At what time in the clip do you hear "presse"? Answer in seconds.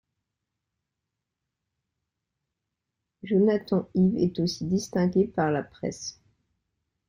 5.61-6.19